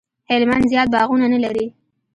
هلمند 0.29 0.63
زیات 0.71 0.87
باغونه 0.93 1.25
نه 1.33 1.39
لري 1.43 1.65